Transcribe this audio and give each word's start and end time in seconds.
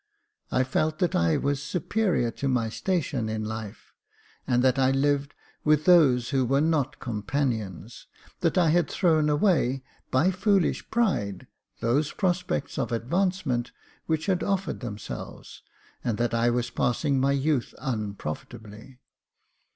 I 0.51 0.63
felt 0.63 0.97
that 0.97 1.13
I 1.13 1.37
was 1.37 1.61
superior 1.61 2.31
to 2.31 2.47
my 2.47 2.69
station 2.69 3.29
in 3.29 3.45
life, 3.45 3.93
and 4.47 4.63
that 4.63 4.79
I 4.79 4.89
lived 4.89 5.35
with 5.63 5.85
those 5.85 6.31
who 6.31 6.43
were 6.43 6.59
not 6.59 6.97
companions— 6.99 8.07
that 8.41 8.57
I 8.57 8.69
had 8.69 8.89
thrown 8.89 9.29
away, 9.29 9.83
by 10.09 10.31
foolish 10.31 10.89
pride, 10.89 11.45
those 11.81 12.13
prospects 12.13 12.79
of 12.79 12.91
advancement 12.91 13.71
which 14.07 14.25
had 14.25 14.41
offered 14.41 14.79
themselves, 14.79 15.61
and 16.03 16.17
that 16.17 16.33
I 16.33 16.49
was 16.49 16.71
passing 16.71 17.19
my 17.19 17.33
youth 17.33 17.75
unprofitably. 17.77 18.97